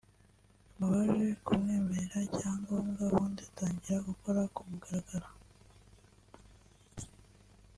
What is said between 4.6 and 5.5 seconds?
mugaragaro